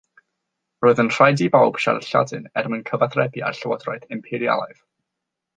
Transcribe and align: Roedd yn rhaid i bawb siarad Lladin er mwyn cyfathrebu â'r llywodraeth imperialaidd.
Roedd 0.85 1.01
yn 1.03 1.11
rhaid 1.17 1.43
i 1.47 1.49
bawb 1.57 1.77
siarad 1.83 2.07
Lladin 2.07 2.49
er 2.63 2.71
mwyn 2.73 2.83
cyfathrebu 2.89 3.45
â'r 3.51 3.61
llywodraeth 3.61 4.11
imperialaidd. 4.19 4.85